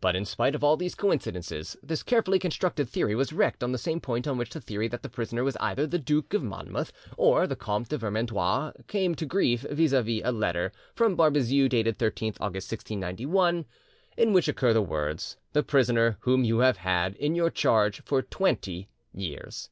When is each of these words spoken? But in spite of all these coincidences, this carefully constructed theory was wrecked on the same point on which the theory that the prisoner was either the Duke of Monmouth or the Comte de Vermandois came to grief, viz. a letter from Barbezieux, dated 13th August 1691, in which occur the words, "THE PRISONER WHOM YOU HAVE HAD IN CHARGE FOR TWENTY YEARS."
But 0.00 0.14
in 0.14 0.24
spite 0.24 0.54
of 0.54 0.62
all 0.62 0.76
these 0.76 0.94
coincidences, 0.94 1.76
this 1.82 2.04
carefully 2.04 2.38
constructed 2.38 2.88
theory 2.88 3.16
was 3.16 3.32
wrecked 3.32 3.64
on 3.64 3.72
the 3.72 3.76
same 3.76 4.00
point 4.00 4.28
on 4.28 4.38
which 4.38 4.50
the 4.50 4.60
theory 4.60 4.86
that 4.86 5.02
the 5.02 5.08
prisoner 5.08 5.42
was 5.42 5.56
either 5.56 5.84
the 5.84 5.98
Duke 5.98 6.32
of 6.32 6.44
Monmouth 6.44 6.92
or 7.16 7.48
the 7.48 7.56
Comte 7.56 7.88
de 7.88 7.98
Vermandois 7.98 8.70
came 8.86 9.16
to 9.16 9.26
grief, 9.26 9.66
viz. 9.68 9.92
a 9.92 10.04
letter 10.30 10.70
from 10.94 11.16
Barbezieux, 11.16 11.68
dated 11.68 11.98
13th 11.98 12.36
August 12.38 12.70
1691, 12.70 13.64
in 14.16 14.32
which 14.32 14.46
occur 14.46 14.72
the 14.72 14.80
words, 14.80 15.36
"THE 15.54 15.64
PRISONER 15.64 16.18
WHOM 16.20 16.44
YOU 16.44 16.58
HAVE 16.60 16.76
HAD 16.76 17.16
IN 17.16 17.50
CHARGE 17.52 18.02
FOR 18.04 18.22
TWENTY 18.22 18.90
YEARS." 19.12 19.70